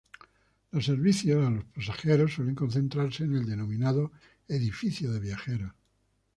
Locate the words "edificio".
4.47-5.11